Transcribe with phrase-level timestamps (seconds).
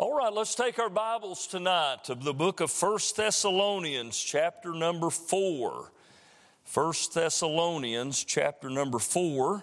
[0.00, 5.10] All right, let's take our Bibles tonight to the book of First Thessalonians, chapter number
[5.10, 5.90] 4.
[6.62, 9.60] First Thessalonians, chapter number 4.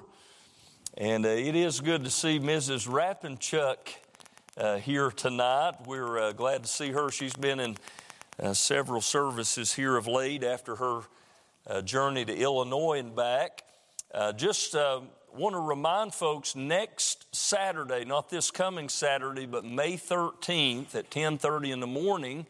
[0.97, 2.85] And uh, it is good to see Mrs.
[2.85, 3.77] Rappenchuck
[4.57, 5.75] uh, here tonight.
[5.87, 7.09] We're uh, glad to see her.
[7.11, 7.77] She's been in
[8.37, 11.03] uh, several services here of late after her
[11.65, 13.63] uh, journey to Illinois and back.
[14.13, 14.75] Uh, just
[15.35, 21.71] want to remind folks next Saturday, not this coming Saturday, but May 13th at 10:30
[21.71, 22.45] in the morning,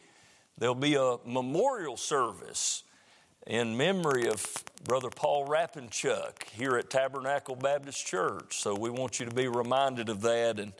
[0.56, 2.84] there'll be a memorial service
[3.46, 8.58] in memory of Brother Paul Rappenchuck here at Tabernacle Baptist Church.
[8.58, 10.72] So we want you to be reminded of that and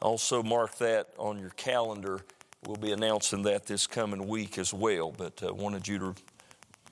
[0.00, 2.20] also mark that on your calendar.
[2.66, 6.14] We'll be announcing that this coming week as well, but uh, wanted you to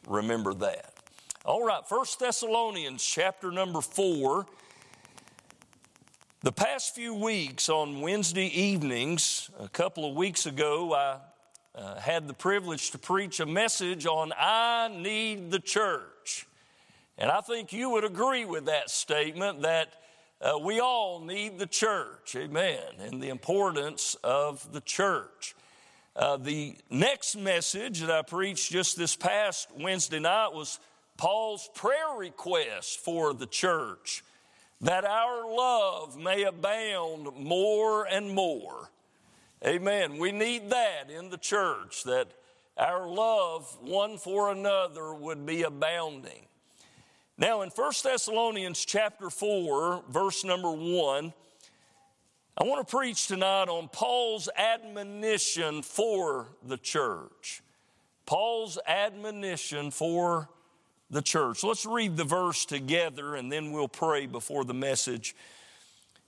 [0.07, 0.90] remember that.
[1.51, 4.47] All right, First Thessalonians chapter number 4.
[6.45, 11.17] The past few weeks on Wednesday evenings, a couple of weeks ago, I
[11.75, 16.47] uh, had the privilege to preach a message on I need the church.
[17.19, 19.89] And I think you would agree with that statement that
[20.41, 25.57] uh, we all need the church, amen, and the importance of the church.
[26.15, 30.79] Uh, the next message that I preached just this past Wednesday night was
[31.21, 34.25] Paul's prayer request for the church
[34.81, 38.89] that our love may abound more and more.
[39.63, 40.17] Amen.
[40.17, 42.29] We need that in the church, that
[42.79, 46.47] our love one for another would be abounding.
[47.37, 51.35] Now, in 1 Thessalonians chapter 4, verse number 1,
[52.57, 57.61] I want to preach tonight on Paul's admonition for the church.
[58.25, 60.49] Paul's admonition for
[61.11, 61.65] the church.
[61.65, 65.35] Let's read the verse together and then we'll pray before the message.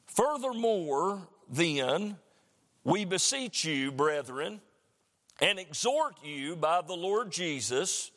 [0.07, 2.17] Furthermore, then,
[2.85, 4.61] we beseech you, brethren,
[5.41, 8.11] and exhort you by the Lord Jesus,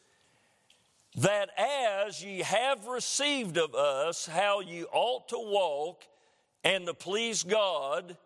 [1.16, 6.04] that as ye have received of us how ye ought to walk
[6.64, 8.18] and to please God,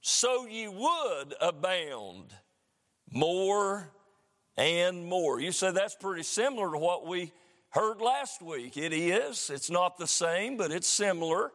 [0.00, 2.32] so ye would abound
[3.12, 3.90] more
[4.56, 5.40] and more.
[5.40, 7.32] You say that's pretty similar to what we
[7.70, 8.76] heard last week.
[8.76, 9.50] It is.
[9.52, 11.52] It's not the same, but it's similar.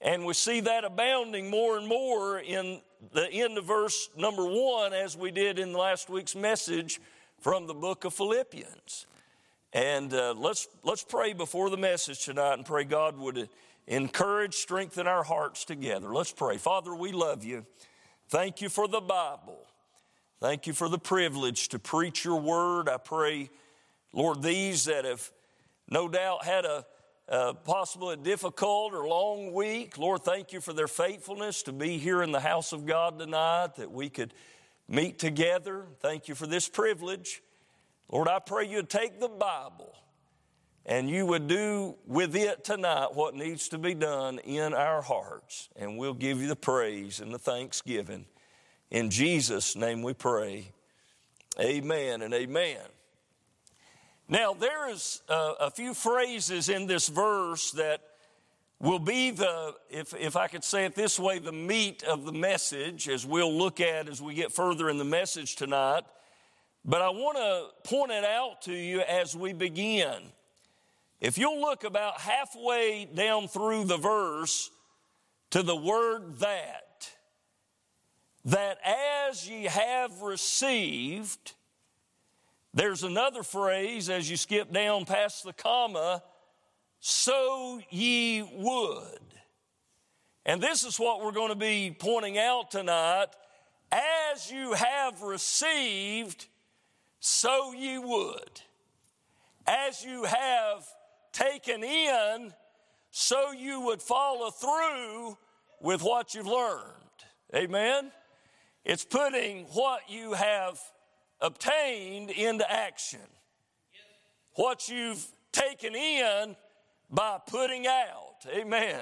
[0.00, 2.80] And we see that abounding more and more in
[3.12, 7.00] the end of verse number one, as we did in last week's message
[7.40, 9.06] from the book of Philippians.
[9.72, 13.48] And uh, let's, let's pray before the message tonight and pray God would
[13.86, 16.14] encourage, strengthen our hearts together.
[16.14, 16.58] Let's pray.
[16.58, 17.66] Father, we love you.
[18.28, 19.58] Thank you for the Bible.
[20.40, 22.88] Thank you for the privilege to preach your word.
[22.88, 23.50] I pray,
[24.14, 25.28] Lord, these that have
[25.90, 26.86] no doubt had a,
[27.28, 29.98] a possibly a difficult or long week.
[29.98, 33.74] Lord, thank you for their faithfulness to be here in the house of God tonight,
[33.76, 34.32] that we could
[34.88, 35.86] meet together.
[36.00, 37.42] Thank you for this privilege.
[38.08, 39.96] Lord, I pray you'd take the Bible
[40.86, 45.70] and you would do with it tonight what needs to be done in our hearts.
[45.74, 48.26] And we'll give you the praise and the thanksgiving.
[48.92, 50.68] In Jesus' name we pray.
[51.58, 52.78] Amen and amen.
[54.28, 58.00] Now, there is a, a, few phrases in this verse that
[58.80, 62.32] will be the, if, if I could say it this way, the meat of the
[62.32, 66.04] message, as we'll look at as we get further in the message tonight.
[66.86, 70.22] But I want to point it out to you as we begin.
[71.20, 74.70] If you'll look about halfway down through the verse
[75.50, 77.10] to the word that,
[78.46, 78.78] that
[79.28, 81.52] as ye have received,
[82.74, 86.22] there's another phrase as you skip down past the comma,
[86.98, 89.20] so ye would.
[90.44, 93.28] And this is what we're going to be pointing out tonight.
[93.92, 96.46] As you have received,
[97.20, 98.60] so ye would.
[99.66, 100.84] As you have
[101.32, 102.52] taken in,
[103.10, 105.38] so you would follow through
[105.80, 106.82] with what you've learned.
[107.54, 108.10] Amen?
[108.84, 110.80] It's putting what you have
[111.40, 113.20] obtained into action.
[114.54, 116.56] What you've taken in
[117.10, 118.46] by putting out.
[118.48, 119.00] Amen.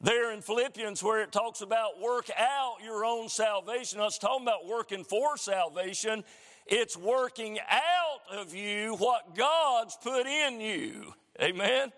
[0.00, 4.66] There in Philippians, where it talks about work out your own salvation, it's talking about
[4.66, 6.22] working for salvation.
[6.66, 11.14] It's working out of you what God's put in you.
[11.42, 11.92] Amen.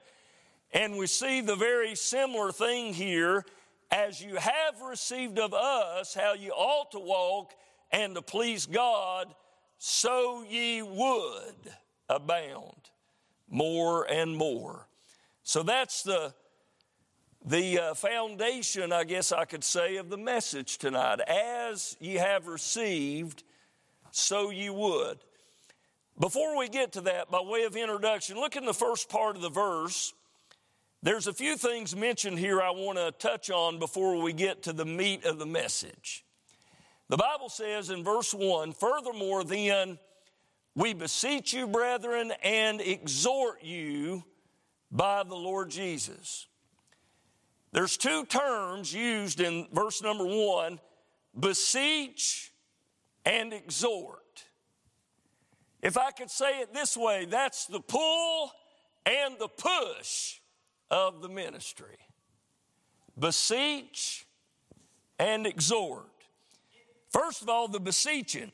[0.73, 3.45] And we see the very similar thing here.
[3.91, 7.53] As you have received of us how you ought to walk
[7.93, 9.29] and to please God,
[9.79, 11.73] so ye would
[12.09, 12.91] abound
[13.49, 14.87] more and more.
[15.43, 16.35] So that's the
[17.43, 21.21] the uh, foundation, I guess I could say, of the message tonight.
[21.21, 23.43] As ye have received,
[24.11, 25.19] so you would.
[26.19, 29.43] Before we get to that, by way of introduction, look in the first part of
[29.43, 30.13] the verse.
[31.03, 34.75] There's a few things mentioned here I want to touch on before we get to
[34.75, 36.25] the meat of the message.
[37.11, 39.99] The Bible says in verse 1 Furthermore, then,
[40.77, 44.23] we beseech you, brethren, and exhort you
[44.93, 46.47] by the Lord Jesus.
[47.73, 50.79] There's two terms used in verse number one
[51.39, 52.53] beseech
[53.25, 54.45] and exhort.
[55.83, 58.53] If I could say it this way, that's the pull
[59.05, 60.39] and the push
[60.93, 61.99] of the ministry.
[63.19, 64.27] Beseech
[65.19, 66.20] and exhort.
[67.11, 68.53] First of all, the beseeching.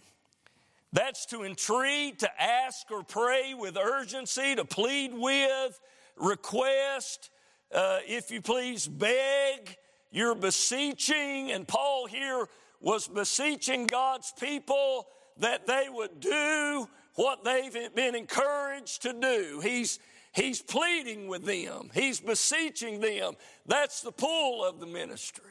[0.93, 5.81] That's to entreat, to ask or pray with urgency, to plead with,
[6.17, 7.31] request,
[7.73, 9.77] uh, if you please, beg.
[10.11, 12.47] You're beseeching, and Paul here
[12.81, 15.09] was beseeching God's people
[15.39, 19.61] that they would do what they've been encouraged to do.
[19.63, 19.99] He's,
[20.33, 23.35] he's pleading with them, he's beseeching them.
[23.67, 25.43] That's the pull of the ministry.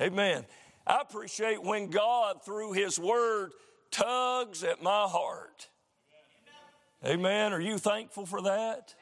[0.00, 0.44] Amen.
[0.88, 3.52] I appreciate when God, through His Word,
[3.90, 5.68] tugs at my heart.
[7.04, 7.52] Amen.
[7.52, 8.94] Are you thankful for that?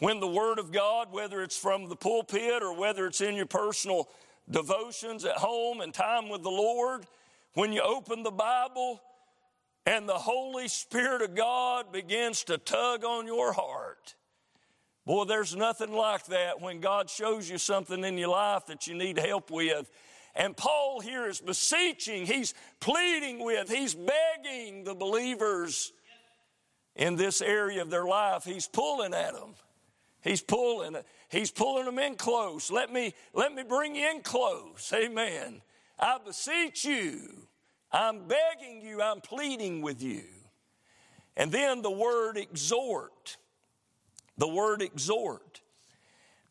[0.00, 3.46] When the Word of God, whether it's from the pulpit or whether it's in your
[3.46, 4.08] personal
[4.50, 7.06] devotions at home and time with the Lord,
[7.54, 9.00] when you open the Bible
[9.86, 14.14] and the Holy Spirit of God begins to tug on your heart.
[15.06, 18.94] Boy, there's nothing like that when God shows you something in your life that you
[18.94, 19.90] need help with.
[20.38, 25.92] And Paul here is beseeching, he's pleading with, he's begging the believers
[26.94, 28.44] in this area of their life.
[28.44, 29.56] He's pulling at them.
[30.20, 30.96] He's pulling,
[31.28, 32.70] he's pulling them in close.
[32.70, 34.92] Let me, let me bring you in close.
[34.94, 35.60] Amen.
[35.98, 37.48] I beseech you.
[37.90, 39.02] I'm begging you.
[39.02, 40.22] I'm pleading with you.
[41.36, 43.38] And then the word exhort.
[44.36, 45.62] The word exhort.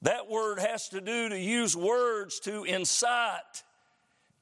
[0.02, 3.64] That word has to do to use words to incite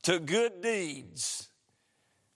[0.06, 1.50] to good deeds.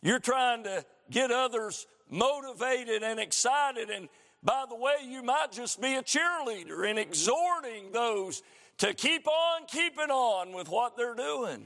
[0.02, 4.10] You're trying to get others motivated and excited and
[4.44, 8.42] by the way, you might just be a cheerleader in exhorting those
[8.78, 11.66] to keep on keeping on with what they're doing.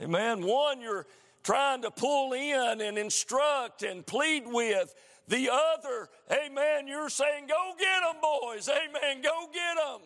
[0.00, 0.44] Amen.
[0.44, 1.06] One, you're
[1.42, 4.94] trying to pull in and instruct and plead with.
[5.28, 8.68] The other, amen, you're saying, go get them, boys.
[8.68, 10.00] Amen, go get them.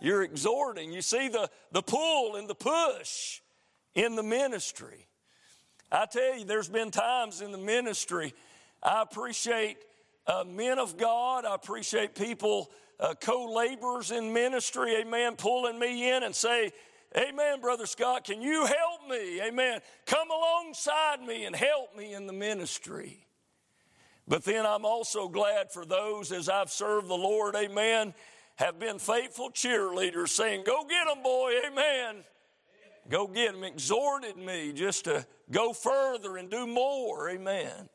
[0.00, 0.92] You're exhorting.
[0.92, 3.40] You see the, the pull and the push
[3.94, 5.06] in the ministry.
[5.92, 8.34] I tell you, there's been times in the ministry
[8.84, 9.78] I appreciate
[10.26, 11.46] uh, men of God.
[11.46, 12.70] I appreciate people,
[13.00, 16.72] uh, co laborers in ministry, amen, pulling me in and say,
[17.16, 19.40] Amen, Brother Scott, can you help me?
[19.40, 19.80] Amen.
[20.04, 23.24] Come alongside me and help me in the ministry.
[24.26, 28.14] But then I'm also glad for those as I've served the Lord, amen,
[28.56, 32.24] have been faithful cheerleaders saying, Go get them, boy, amen.
[33.08, 37.88] Go get them, exhorted me just to go further and do more, amen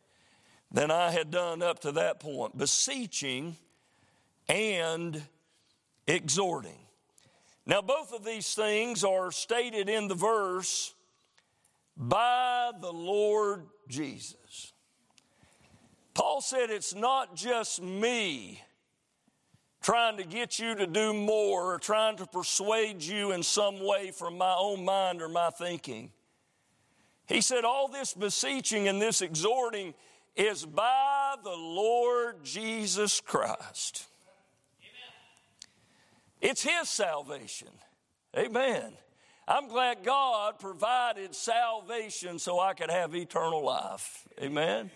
[0.72, 3.58] than I had done up to that point, beseeching
[4.48, 5.22] and
[6.08, 6.78] exhorting.
[7.66, 10.94] Now, both of these things are stated in the verse
[11.96, 14.74] by the Lord Jesus.
[16.14, 18.62] Paul said, It's not just me
[19.90, 24.12] trying to get you to do more or trying to persuade you in some way
[24.12, 26.12] from my own mind or my thinking.
[27.26, 29.96] He said, All this beseeching and this exhorting
[30.36, 34.06] is by the Lord Jesus Christ.
[34.80, 36.52] Amen.
[36.52, 37.70] It's His salvation.
[38.38, 38.94] Amen.
[39.48, 44.28] I'm glad God provided salvation so I could have eternal life.
[44.40, 44.92] Amen.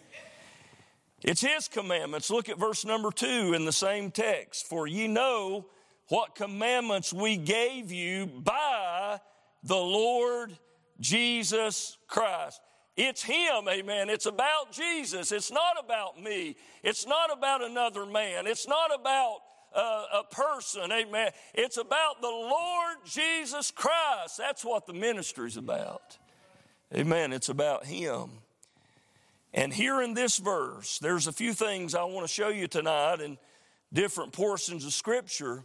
[1.24, 2.30] It's His commandments.
[2.30, 4.68] Look at verse number two in the same text.
[4.68, 5.68] For ye know
[6.10, 9.20] what commandments we gave you by
[9.64, 10.58] the Lord
[11.00, 12.62] Jesus Christ.
[12.96, 14.10] It's Him, amen.
[14.10, 15.32] It's about Jesus.
[15.32, 16.56] It's not about me.
[16.84, 18.46] It's not about another man.
[18.46, 19.38] It's not about
[19.74, 21.32] uh, a person, amen.
[21.56, 24.38] It's about the Lord Jesus Christ.
[24.38, 26.18] That's what the ministry's about.
[26.94, 27.34] Amen.
[27.34, 28.30] It's about Him.
[29.54, 33.22] And here in this verse, there's a few things I want to show you tonight
[33.22, 33.38] in
[33.92, 35.64] different portions of Scripture.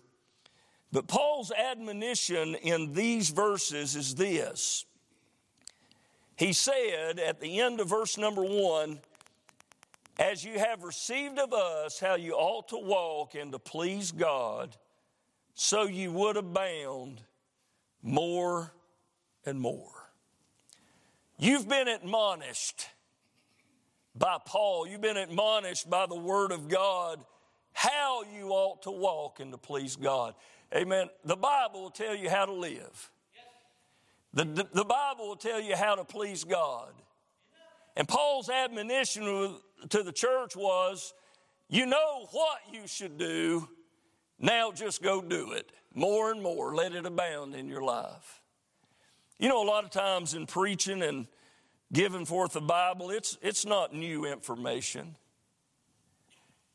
[0.93, 4.85] But Paul's admonition in these verses is this
[6.39, 9.01] he said at the end of verse number one,
[10.21, 14.77] as you have received of us how you ought to walk and to please God,
[15.55, 17.23] so you would abound
[18.05, 18.73] more
[19.45, 20.13] and more.
[21.39, 22.87] You've been admonished
[24.19, 27.25] by Paul, you've been admonished by the Word of God
[27.73, 30.35] how you ought to walk and to please God.
[30.75, 31.09] Amen.
[31.25, 33.11] The Bible will tell you how to live.
[34.35, 36.93] The, the, the Bible will tell you how to please God.
[37.97, 39.57] And Paul's admonition
[39.89, 41.15] to the church was
[41.69, 43.69] you know what you should do,
[44.39, 45.71] now just go do it.
[45.95, 48.41] More and more, let it abound in your life.
[49.39, 51.27] You know, a lot of times in preaching and
[51.93, 55.17] giving forth the Bible, it's, it's not new information.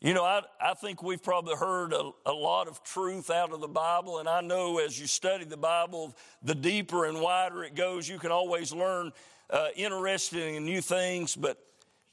[0.00, 3.62] You know, I, I think we've probably heard a, a, lot of truth out of
[3.62, 7.74] the Bible, and I know as you study the Bible, the deeper and wider it
[7.74, 9.12] goes, you can always learn
[9.48, 11.34] uh, interesting and new things.
[11.34, 11.58] But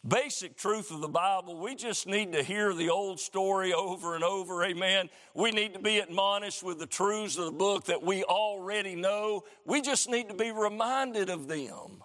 [0.08, 4.24] basic truth of the Bible, we just need to hear the old story over and
[4.24, 4.64] over.
[4.64, 5.10] Amen.
[5.34, 9.44] We need to be admonished with the truths of the book that we already know.
[9.66, 12.04] We just need to be reminded of them.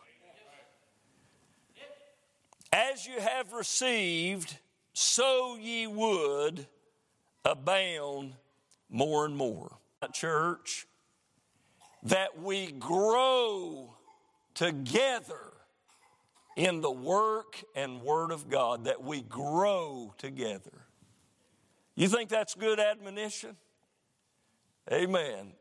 [2.73, 4.57] As you have received,
[4.93, 6.67] so ye would
[7.45, 8.35] abound
[8.91, 9.79] more and more.
[10.13, 10.87] Church,
[12.05, 13.93] that we grow
[14.55, 15.53] together
[16.57, 20.87] in the work and word of God, that we grow together.
[21.97, 23.57] You think that's good admonition?
[24.93, 25.53] Amen.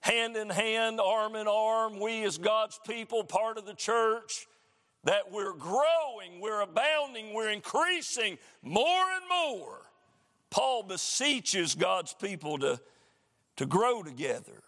[0.00, 4.46] Hand in hand, arm in arm, we as God's people, part of the church,
[5.04, 9.82] that we're growing, we're abounding, we're increasing more and more.
[10.50, 12.80] Paul beseeches God's people to,
[13.56, 14.62] to grow together,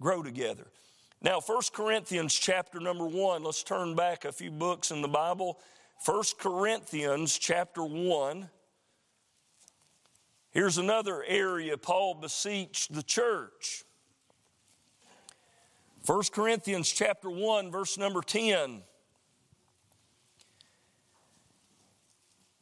[0.00, 0.66] grow together.
[1.22, 5.58] Now, 1 Corinthians chapter number 1, let's turn back a few books in the Bible.
[6.04, 8.48] 1 Corinthians chapter 1.
[10.50, 13.84] Here's another area Paul beseeched the church.
[16.06, 18.82] 1 Corinthians chapter 1 verse number 10.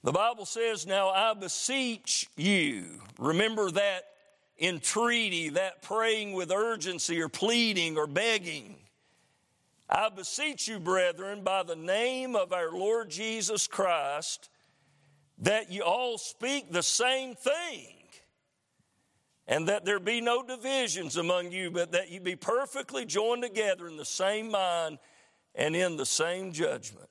[0.05, 3.01] The Bible says, Now I beseech you.
[3.19, 4.05] Remember that
[4.61, 8.77] entreaty, that praying with urgency or pleading or begging.
[9.89, 14.51] I beseech you, brethren, by the name of our Lord Jesus Christ,
[15.39, 17.97] that you all speak the same thing,
[19.47, 23.89] and that there be no divisions among you, but that you be perfectly joined together
[23.89, 24.99] in the same mind
[25.55, 27.09] and in the same judgment.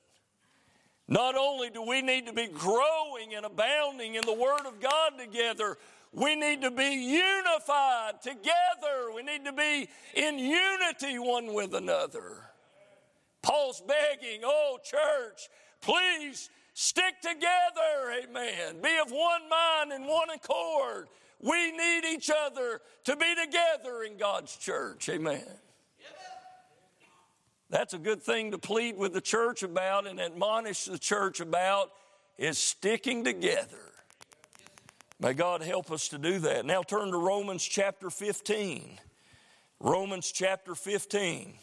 [1.06, 5.12] Not only do we need to be growing and abounding in the Word of God
[5.18, 5.76] together,
[6.12, 9.12] we need to be unified together.
[9.14, 12.44] We need to be in unity one with another.
[13.42, 15.48] Paul's begging, oh, church,
[15.82, 18.22] please stick together.
[18.22, 18.80] Amen.
[18.82, 21.08] Be of one mind and one accord.
[21.40, 25.08] We need each other to be together in God's church.
[25.10, 25.44] Amen.
[27.74, 31.90] That's a good thing to plead with the church about and admonish the church about
[32.38, 33.90] is sticking together.
[35.18, 36.64] May God help us to do that.
[36.64, 39.00] Now turn to Romans chapter 15.
[39.80, 41.54] Romans chapter 15.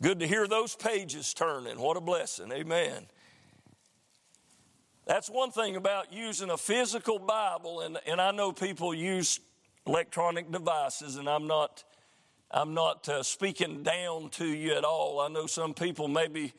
[0.00, 1.78] Good to hear those pages turning.
[1.78, 2.50] What a blessing.
[2.50, 3.04] Amen.
[5.04, 9.38] That's one thing about using a physical Bible, and, and I know people use
[9.86, 11.84] electronic devices, and I'm not
[12.50, 15.20] I'm not uh, speaking down to you at all.
[15.20, 16.54] I know some people maybe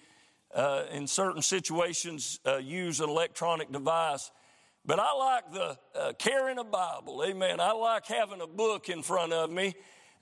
[0.54, 4.32] uh, in certain situations uh, use an electronic device,
[4.86, 7.24] but I like the uh, carrying a Bible.
[7.26, 7.60] Amen.
[7.60, 9.74] I like having a book in front of me.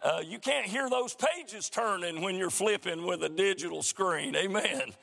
[0.02, 4.36] Uh, you can't hear those pages turning when you're flipping with a digital screen.
[4.36, 4.94] Amen.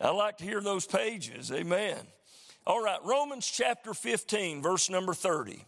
[0.00, 1.50] I like to hear those pages.
[1.50, 1.96] Amen.
[2.66, 5.64] All right, Romans chapter 15, verse number 30.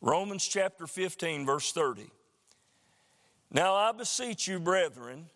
[0.00, 2.10] Romans chapter 15, verse 30.
[3.50, 5.26] Now I beseech you, brethren,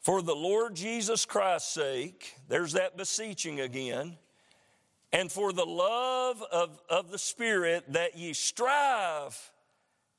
[0.00, 4.16] for the Lord Jesus Christ's sake, there's that beseeching again,
[5.12, 9.52] and for the love of, of the Spirit, that ye strive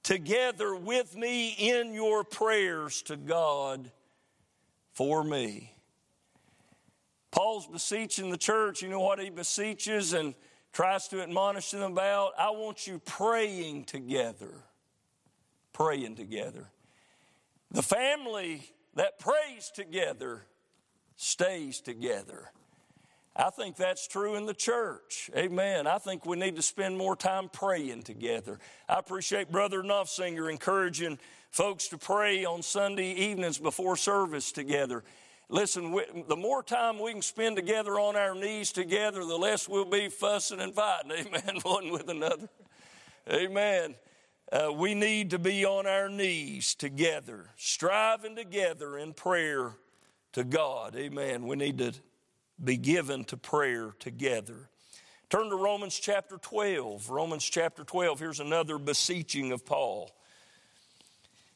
[0.04, 3.92] together with me in your prayers to God
[4.94, 5.74] for me.
[7.32, 8.82] Paul's beseeching the church.
[8.82, 10.36] You know what he beseeches and
[10.72, 12.34] tries to admonish them about?
[12.38, 14.54] I want you praying together
[15.74, 16.70] praying together.
[17.72, 20.44] The family that prays together
[21.16, 22.52] stays together.
[23.36, 25.32] I think that's true in the church.
[25.36, 25.88] Amen.
[25.88, 28.60] I think we need to spend more time praying together.
[28.88, 31.18] I appreciate Brother Nuffsinger encouraging
[31.50, 35.04] folks to pray on Sunday evenings before service together.
[35.50, 39.86] Listen, the more time we can spend together on our knees together, the less we'll
[39.86, 42.50] be fussing and fighting, amen, one with another.
[43.32, 43.96] Amen.
[44.54, 49.72] Uh, we need to be on our knees together, striving together in prayer
[50.34, 50.96] to God.
[50.96, 51.48] Amen.
[51.48, 51.92] We need to
[52.64, 54.70] be given to prayer together.
[55.32, 57.10] Turn to Romans chapter 12.
[57.10, 58.20] Romans chapter 12.
[58.20, 60.12] Here's another beseeching of Paul.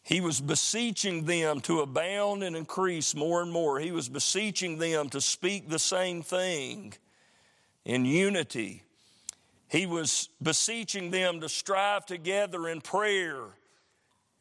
[0.02, 3.80] He was beseeching them to abound and increase more and more.
[3.80, 6.96] He was beseeching them to speak the same thing
[7.86, 8.82] in unity.
[9.70, 13.44] He was beseeching them to strive together in prayer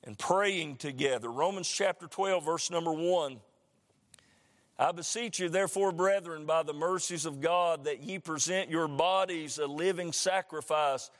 [0.04, 1.30] and praying together.
[1.30, 3.40] Romans chapter 12, verse number 1.
[4.78, 9.58] I beseech you, therefore, brethren, by the mercies of God, that ye present your bodies
[9.58, 11.10] a living sacrifice,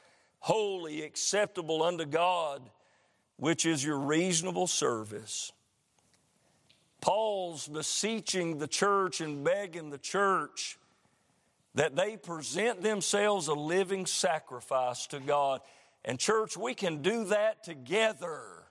[0.41, 2.63] holy, acceptable unto God,
[3.39, 5.53] which is your reasonable service.
[7.01, 10.79] Paul's beseeching the church and begging the church
[11.77, 15.61] that they present themselves a living sacrifice to God.
[16.05, 18.65] And, church, we can do that together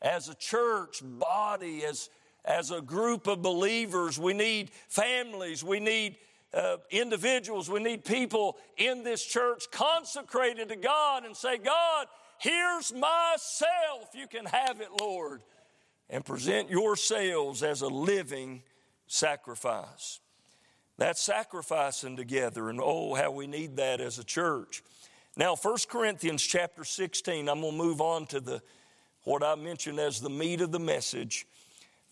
[0.00, 2.10] as a church body, as
[2.44, 4.18] as a group of believers.
[4.18, 5.62] We need families.
[5.62, 6.16] We need
[6.52, 7.70] uh, individuals.
[7.70, 12.06] We need people in this church consecrated to God and say, God,
[12.38, 14.10] here's myself.
[14.14, 15.42] You can have it, Lord.
[16.10, 18.62] And present yourselves as a living
[19.06, 20.20] sacrifice.
[20.98, 24.82] That's sacrificing together, and oh, how we need that as a church.
[25.36, 28.62] Now, 1 Corinthians chapter 16, I'm going to move on to the
[29.24, 31.46] what I mentioned as the meat of the message.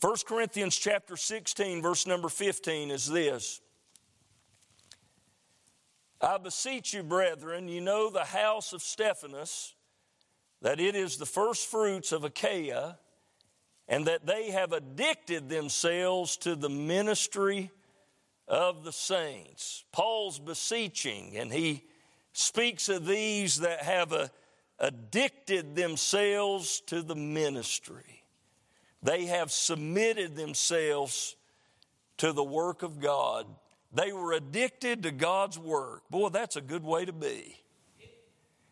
[0.01, 3.61] 1 Corinthians chapter 16, verse number 15 is this.
[6.23, 9.75] I beseech you, brethren, you know the house of Stephanas,
[10.63, 12.99] that it is the first fruits of Achaia,
[13.89, 17.71] and that they have addicted themselves to the ministry
[18.51, 19.85] of the saints.
[19.93, 21.85] Paul's beseeching, and he
[22.33, 24.31] speaks of these that have a,
[24.81, 28.25] addicted themselves to the ministry.
[29.03, 31.37] They have submitted themselves
[32.19, 33.47] to the work of God.
[33.93, 36.03] They were addicted to God's work.
[36.11, 37.57] Boy, that's a good way to be.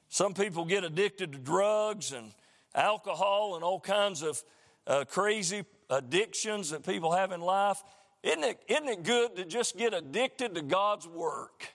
[0.08, 2.32] Some people get addicted to drugs and
[2.74, 4.42] alcohol and all kinds of
[4.86, 7.82] uh, crazy addictions that people have in life.
[8.22, 11.68] Isn't it, isn't it good to just get addicted to God's work?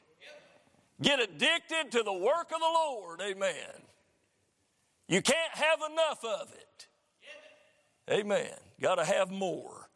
[1.02, 3.22] Get addicted to the work of the Lord.
[3.22, 3.82] Amen.
[5.08, 6.88] You can't have enough of it.
[8.12, 8.52] Amen.
[8.82, 9.90] Got to have more.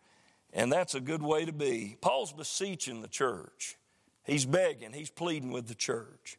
[0.53, 1.97] And that's a good way to be.
[2.01, 3.77] Paul's beseeching the church,
[4.23, 6.37] he's begging, he's pleading with the church.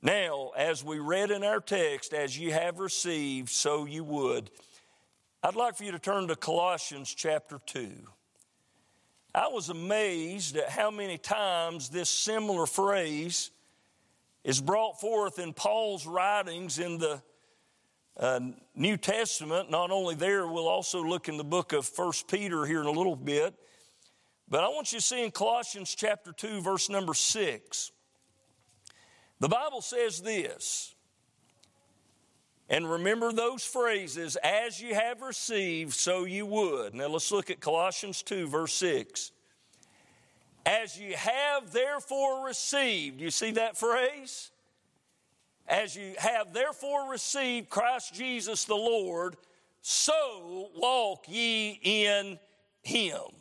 [0.00, 4.50] Now, as we read in our text, as you have received, so you would.
[5.42, 7.90] I'd like for you to turn to Colossians chapter 2.
[9.38, 13.52] I was amazed at how many times this similar phrase
[14.42, 17.22] is brought forth in Paul's writings in the
[18.16, 18.40] uh,
[18.74, 19.70] New Testament.
[19.70, 22.90] Not only there, we'll also look in the book of First Peter here in a
[22.90, 23.54] little bit.
[24.48, 27.92] But I want you to see in Colossians chapter 2, verse number 6.
[29.38, 30.96] The Bible says this,
[32.68, 36.94] and remember those phrases, as you have received, so you would.
[36.94, 39.32] Now let's look at Colossians 2, verse 6.
[40.66, 44.50] As you have therefore received, you see that phrase?
[45.66, 49.36] As you have therefore received Christ Jesus the Lord,
[49.80, 52.38] so walk ye in
[52.82, 53.32] him.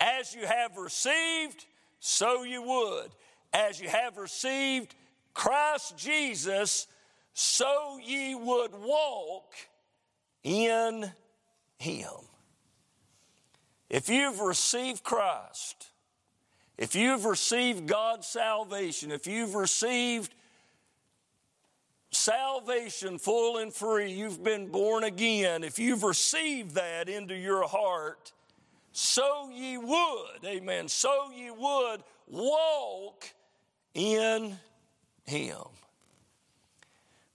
[0.00, 1.66] As you have received,
[2.00, 3.10] so you would.
[3.52, 4.94] As you have received
[5.34, 6.86] Christ Jesus,
[7.34, 9.52] so ye would walk
[10.44, 11.10] in
[11.78, 12.08] him.
[13.90, 15.90] If you've received Christ,
[16.78, 20.34] if you've received God's salvation, if you've received
[22.10, 28.32] salvation full and free, you've been born again, if you've received that into your heart,
[28.92, 33.28] so ye would, amen, so ye would walk
[33.92, 34.56] in
[35.24, 35.64] Him.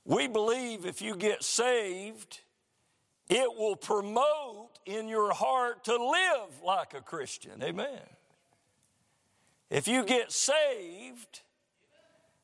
[0.10, 2.39] We believe if you get saved,
[3.30, 8.02] it will promote in your heart to live like a Christian, amen.
[9.69, 11.41] If you get saved,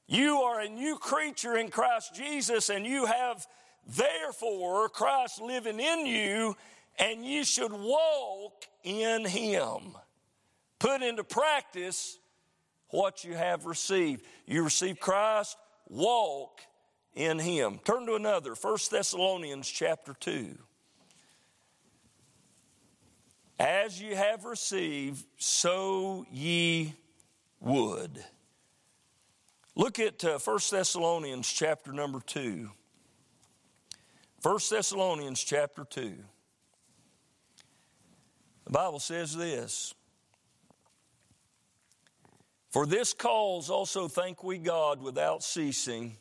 [0.06, 3.48] you are a new creature in Christ Jesus, and you have
[3.88, 6.56] therefore Christ living in you,
[7.00, 9.98] and you should walk in Him.
[10.78, 12.20] Put into practice
[12.90, 14.24] what you have received.
[14.46, 15.58] You receive Christ,
[15.90, 16.62] walk
[17.16, 17.80] in Him.
[17.84, 20.58] Turn to another, 1 Thessalonians chapter 2.
[23.58, 26.94] As you have received, so ye
[27.62, 28.24] would.
[29.76, 32.70] Look at uh, 1 Thessalonians chapter number 2.
[34.42, 36.14] 1 Thessalonians chapter 2.
[38.66, 39.94] The Bible says this
[42.72, 46.18] For this cause also thank we God without ceasing,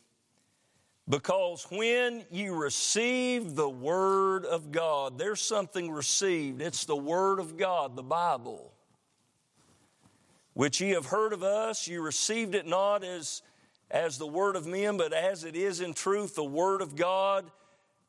[1.07, 6.61] because when you receive the Word of God, there's something received.
[6.61, 8.71] It's the Word of God, the Bible
[10.55, 13.41] which ye have heard of us, you received it not as,
[13.91, 17.45] as the word of men, but as it is in truth the word of God.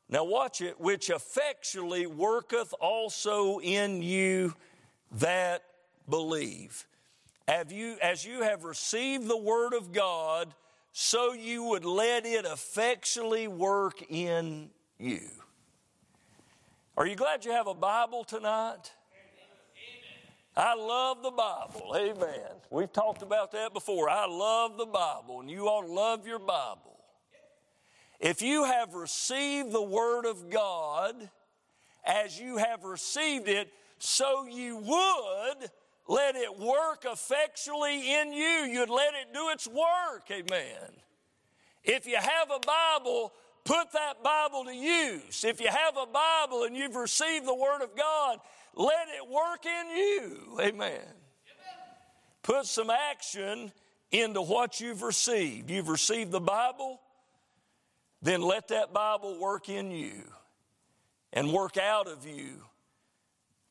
[0.09, 4.55] Now, watch it, which effectually worketh also in you
[5.19, 5.65] that
[6.09, 6.87] believe.
[7.49, 10.55] Have you, as you have received the word of God,
[10.99, 15.29] so you would let it effectually work in you.
[16.97, 18.93] Are you glad you have a Bible tonight?
[20.57, 21.95] I love the Bible.
[21.95, 22.51] Amen.
[22.71, 24.09] We've talked about that before.
[24.09, 26.99] I love the Bible, and you to love your Bible.
[28.19, 31.29] If you have received the Word of God
[32.07, 35.71] as you have received it, so you would
[36.09, 38.69] let it work effectually in you.
[38.71, 40.31] You'd let it do its work.
[40.31, 40.91] Amen.
[41.83, 43.33] If you have a Bible,
[43.65, 45.45] put that Bible to use.
[45.45, 48.39] If you have a Bible and you've received the Word of God,
[48.75, 50.59] let it work in you.
[50.61, 51.01] Amen.
[52.43, 53.73] Put some action
[54.13, 55.71] into what you've received.
[55.71, 57.01] You've received the Bible,
[58.23, 60.23] then let that Bible work in you
[61.33, 62.63] and work out of you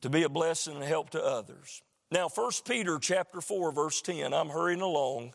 [0.01, 1.81] to be a blessing and help to others.
[2.15, 4.33] Now, 1 Peter chapter 4, verse 10.
[4.33, 5.33] I'm hurrying along.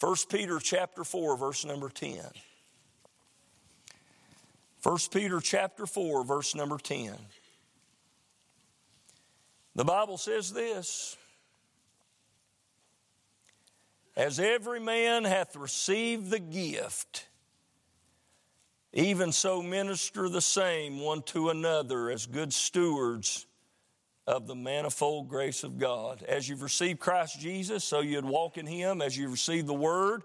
[0.00, 2.22] 1 Peter chapter 4, verse number 10.
[4.82, 7.16] 1 Peter chapter 4, verse number 10.
[9.74, 11.18] The Bible says this
[14.16, 17.26] As every man hath received the gift,
[18.94, 23.44] even so minister the same one to another as good stewards
[24.26, 26.22] of the manifold grace of God.
[26.22, 29.02] As you've received Christ Jesus, so you'd walk in Him.
[29.02, 30.22] As you've received the Word,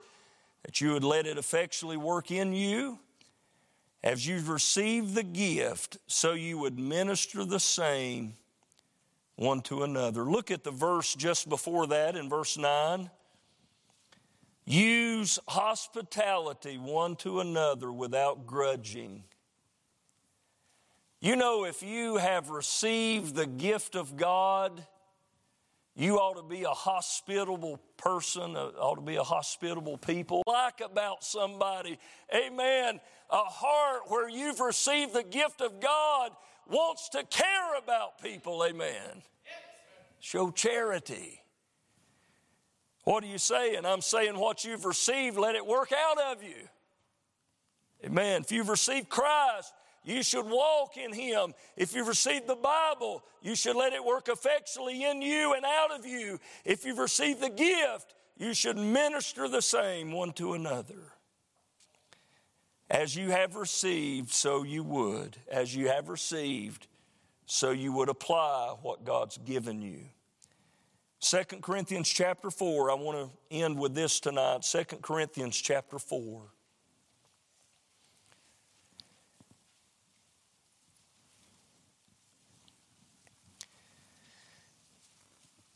[0.64, 3.00] that you would let it effectually work in you.
[4.04, 8.36] As you've received the gift, so you would minister the same
[9.36, 10.24] one to another.
[10.24, 13.10] Look at the verse just before that in verse 9.
[14.66, 19.24] Use hospitality one to another without grudging.
[21.20, 24.86] You know, if you have received the gift of God,
[25.96, 30.44] you ought to be a hospitable person, uh, ought to be a hospitable people.
[30.46, 31.98] Like about somebody,
[32.34, 33.00] amen,
[33.32, 36.32] a heart where you've received the gift of God
[36.70, 39.24] wants to care about people, amen.
[40.20, 41.42] Show charity.
[43.04, 43.86] What are you saying?
[43.86, 46.68] I'm saying what you've received, let it work out of you.
[48.06, 48.42] Amen.
[48.42, 49.74] If you've received Christ,
[50.08, 51.54] you should walk in Him.
[51.76, 55.92] If you've received the Bible, you should let it work effectually in you and out
[55.92, 56.40] of you.
[56.64, 61.14] If you've received the gift, you should minister the same one to another.
[62.90, 65.36] As you have received, so you would.
[65.52, 66.88] As you have received,
[67.46, 70.00] so you would apply what God's given you.
[71.20, 74.62] 2 Corinthians chapter 4, I want to end with this tonight.
[74.62, 76.44] 2 Corinthians chapter 4.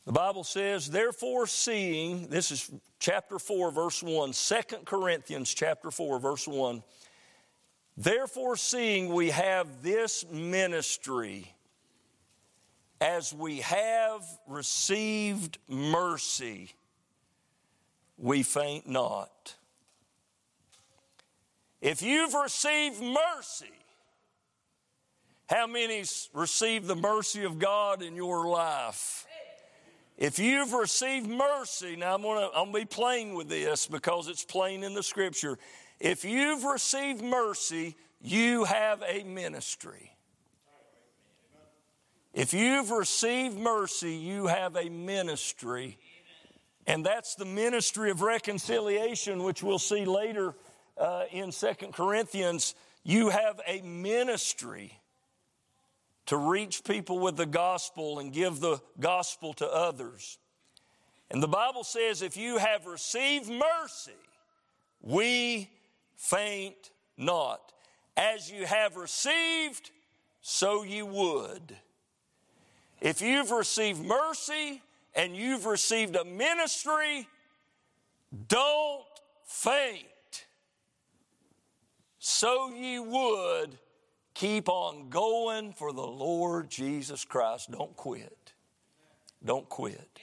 [0.04, 6.18] The Bible says, therefore, seeing, this is chapter 4, verse 1, 2 Corinthians chapter 4,
[6.18, 6.82] verse 1.
[7.96, 11.54] Therefore, seeing we have this ministry,
[13.00, 16.70] as we have received mercy,
[18.18, 19.54] we faint not.
[21.80, 23.66] If you've received mercy,
[25.48, 29.26] how many's received the mercy of God in your life?
[30.18, 34.44] If you've received mercy, now I'm gonna, I'm gonna be plain with this because it's
[34.44, 35.58] plain in the scripture.
[35.98, 40.12] If you've received mercy, you have a ministry.
[42.32, 45.98] If you've received mercy, you have a ministry.
[46.86, 50.54] And that's the ministry of reconciliation, which we'll see later
[50.98, 52.74] uh, in Second Corinthians.
[53.04, 54.98] You have a ministry
[56.32, 60.38] to reach people with the gospel and give the gospel to others.
[61.30, 64.16] And the Bible says if you have received mercy,
[65.02, 65.68] we
[66.16, 67.74] faint not.
[68.16, 69.90] As you have received,
[70.40, 71.76] so you would.
[73.02, 74.80] If you've received mercy
[75.14, 77.28] and you've received a ministry,
[78.48, 79.04] don't
[79.44, 80.46] faint,
[82.18, 83.78] so ye would
[84.34, 87.70] keep on going for the Lord Jesus Christ.
[87.70, 88.52] Don't quit.
[89.44, 90.18] Don't quit.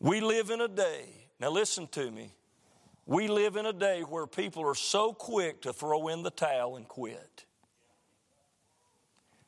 [0.00, 2.32] We live in a day, now listen to me.
[3.06, 6.76] We live in a day where people are so quick to throw in the towel
[6.76, 7.46] and quit.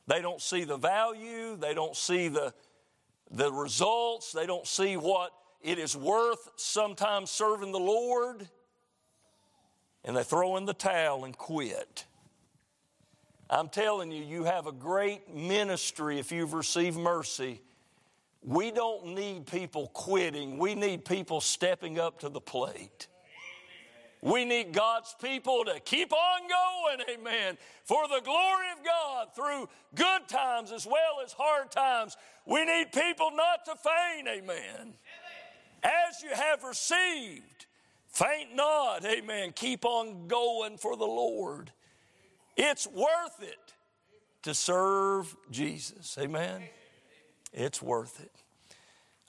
[0.07, 2.53] They don't see the value, they don't see the,
[3.29, 8.49] the results, they don't see what it is worth sometimes serving the Lord,
[10.03, 12.05] and they throw in the towel and quit.
[13.51, 17.61] I'm telling you, you have a great ministry if you've received mercy.
[18.43, 23.07] We don't need people quitting, we need people stepping up to the plate.
[24.23, 29.67] We need God's people to keep on going, amen, for the glory of God through
[29.95, 32.15] good times as well as hard times.
[32.45, 34.93] We need people not to faint, amen.
[35.83, 37.65] As you have received,
[38.07, 39.53] faint not, amen.
[39.55, 41.71] Keep on going for the Lord.
[42.63, 43.73] It's worth it
[44.43, 46.61] to serve Jesus, amen.
[47.51, 48.31] It's worth it.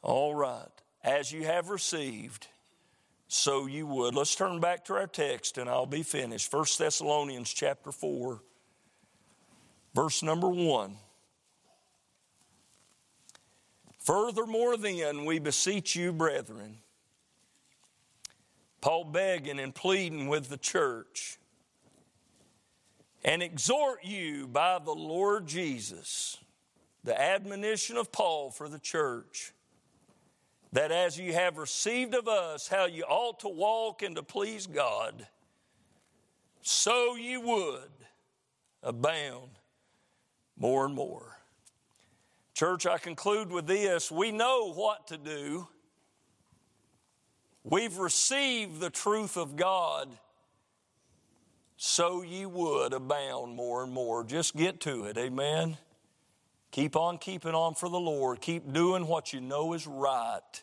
[0.03, 0.69] All right.
[1.03, 2.49] As you have received,
[3.29, 4.15] so you would.
[4.15, 6.53] Let's turn back to our text and I'll be finished.
[6.53, 8.43] 1 Thessalonians chapter 4,
[9.95, 10.97] verse number 1.
[13.99, 16.81] Furthermore, then, we beseech you, brethren,
[18.83, 21.39] Paul begging and pleading with the church,
[23.25, 26.39] and exhort you by the Lord Jesus,
[27.05, 29.53] the admonition of Paul for the church
[30.73, 34.67] that as you have received of us how you ought to walk and to please
[34.67, 35.27] God,
[36.63, 37.91] so you would
[38.83, 39.51] abound
[40.57, 41.37] more and more.
[42.55, 44.11] Church, I conclude with this.
[44.11, 45.69] We know what to do.
[47.65, 50.09] We've received the truth of God,
[51.77, 54.25] so you would abound more and more.
[54.25, 55.19] Just get to it.
[55.19, 55.77] Amen.
[56.71, 58.41] Keep on keeping on for the Lord.
[58.41, 60.63] Keep doing what you know is right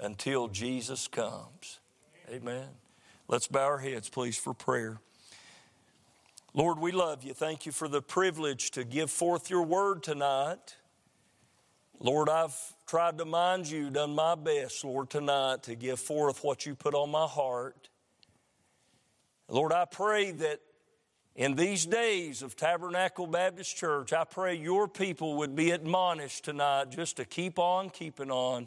[0.00, 1.80] until Jesus comes.
[2.28, 2.68] Amen.
[3.28, 5.00] Let's bow our heads, please, for prayer.
[6.54, 7.34] Lord, we love you.
[7.34, 10.76] Thank you for the privilege to give forth your word tonight.
[12.00, 16.66] Lord, I've tried to mind you, done my best, Lord, tonight to give forth what
[16.66, 17.88] you put on my heart.
[19.48, 20.60] Lord, I pray that
[21.36, 26.90] in these days of Tabernacle Baptist Church, I pray your people would be admonished tonight
[26.90, 28.66] just to keep on keeping on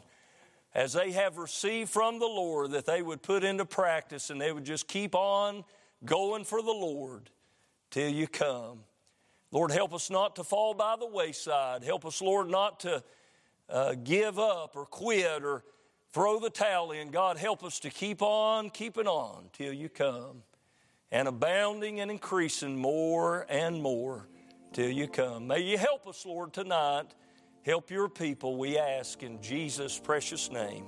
[0.74, 4.52] as they have received from the Lord, that they would put into practice and they
[4.52, 5.64] would just keep on
[6.04, 7.28] going for the Lord
[7.90, 8.84] till you come.
[9.50, 11.82] Lord, help us not to fall by the wayside.
[11.82, 13.02] Help us, Lord, not to
[13.68, 15.64] uh, give up or quit or
[16.12, 17.10] throw the towel in.
[17.10, 20.44] God, help us to keep on keeping on till you come
[21.12, 24.26] and abounding and increasing more and more
[24.72, 25.46] till you come.
[25.46, 27.06] May you help us, Lord, tonight.
[27.62, 30.86] Help your people, we ask in Jesus' precious name.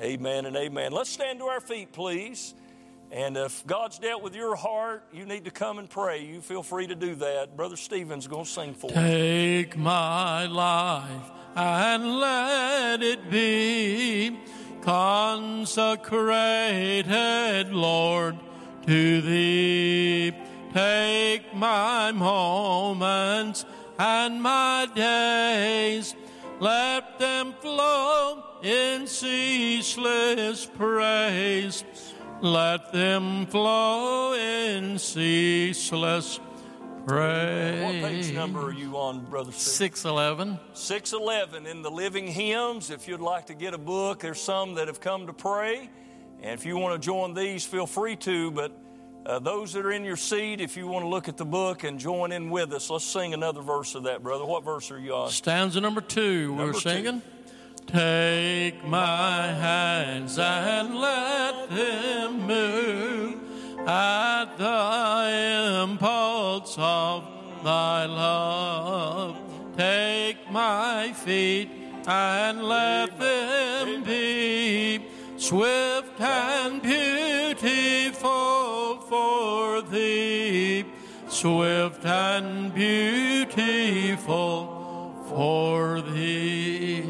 [0.00, 0.90] Amen and amen.
[0.92, 2.54] Let's stand to our feet, please.
[3.12, 6.24] And if God's dealt with your heart, you need to come and pray.
[6.24, 7.56] You feel free to do that.
[7.56, 8.94] Brother Stephen's going to sing for you.
[8.96, 14.40] Take my life and let it be
[14.80, 16.32] consecrated,
[17.70, 18.38] Lord
[18.86, 20.32] to thee.
[20.72, 23.64] Take my moments
[23.98, 26.14] and my days,
[26.58, 31.84] let them flow in ceaseless praise.
[32.40, 36.40] Let them flow in ceaseless
[37.06, 38.02] praise.
[38.02, 39.94] What page number are you on, Brother Steve?
[39.96, 40.58] 611.
[40.72, 42.90] 611 in the Living Hymns.
[42.90, 45.90] If you'd like to get a book, there's some that have come to pray.
[46.42, 48.50] And if you want to join these, feel free to.
[48.50, 48.76] But
[49.24, 51.84] uh, those that are in your seat, if you want to look at the book
[51.84, 54.44] and join in with us, let's sing another verse of that, brother.
[54.44, 55.30] What verse are you on?
[55.30, 57.20] Stanza number two, number we're singing.
[57.20, 57.26] Two.
[57.86, 63.38] Take my hands and let them move
[63.86, 67.24] at the impulse of
[67.62, 69.36] thy love.
[69.76, 71.70] Take my feet
[72.06, 75.11] and let them be
[75.42, 78.20] swift and beautiful
[79.08, 80.84] for thee,
[81.28, 84.20] swift and beautiful
[85.28, 87.02] for thee.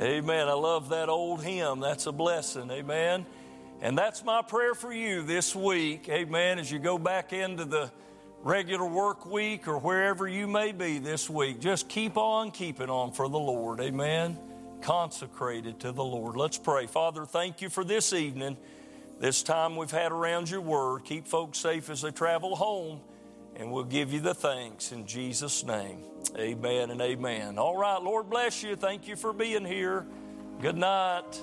[0.00, 0.48] Amen.
[0.48, 1.78] I love that old hymn.
[1.78, 2.68] That's a blessing.
[2.72, 3.24] Amen.
[3.80, 6.08] And that's my prayer for you this week.
[6.08, 6.58] Amen.
[6.58, 7.92] As you go back into the
[8.42, 13.12] regular work week or wherever you may be this week, just keep on keeping on
[13.12, 13.80] for the Lord.
[13.80, 14.36] Amen.
[14.82, 16.36] Consecrated to the Lord.
[16.36, 16.86] Let's pray.
[16.86, 18.56] Father, thank you for this evening,
[19.18, 21.04] this time we've had around your word.
[21.04, 23.00] Keep folks safe as they travel home,
[23.56, 26.00] and we'll give you the thanks in Jesus' name.
[26.36, 27.58] Amen and amen.
[27.58, 28.76] All right, Lord bless you.
[28.76, 30.06] Thank you for being here.
[30.60, 31.40] Good night.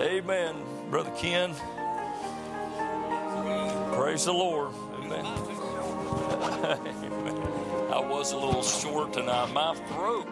[0.00, 0.56] Amen.
[0.90, 1.54] Brother Ken.
[3.94, 4.72] Praise the Lord.
[4.94, 5.24] Amen.
[7.92, 9.52] I was a little short tonight.
[9.52, 10.28] My throat